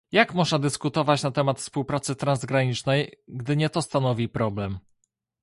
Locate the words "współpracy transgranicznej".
1.59-3.17